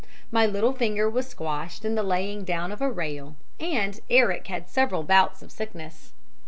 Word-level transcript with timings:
"My 0.31 0.47
little 0.47 0.73
finger 0.73 1.07
was 1.07 1.27
squashed 1.27 1.85
in 1.85 1.93
the 1.93 2.01
laying 2.01 2.43
down 2.43 2.71
of 2.71 2.81
a 2.81 2.89
rail, 2.89 3.35
and 3.59 3.99
Eric 4.09 4.47
had 4.47 4.67
several 4.67 5.03
bouts 5.03 5.43
of 5.43 5.51
sickness. 5.51 6.13